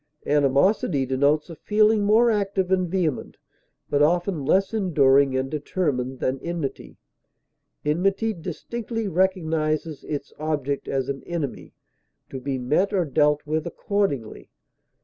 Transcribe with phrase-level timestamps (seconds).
[0.25, 3.37] Animosity denotes a feeling more active and vehement,
[3.87, 6.97] but often less enduring and determined, than enmity.
[7.85, 11.75] Enmity distinctly recognizes its object as an enemy,
[12.31, 14.49] to be met or dealt with accordingly.